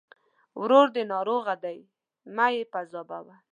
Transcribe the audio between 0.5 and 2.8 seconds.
ورور دې ناروغه دی! مه يې